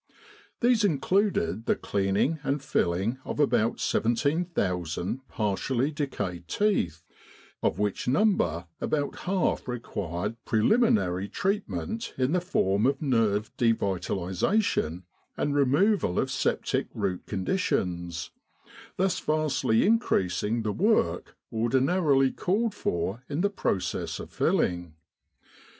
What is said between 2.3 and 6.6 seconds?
and filling of about 17,000 partially decayed